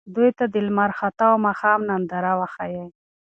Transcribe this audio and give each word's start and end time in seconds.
دوی 0.15 0.29
ته 0.37 0.45
د 0.53 0.55
لمر 0.67 0.91
خاته 0.97 1.25
او 1.31 1.37
ماښام 1.47 1.79
ننداره 1.89 2.31
وښایئ. 2.39 2.85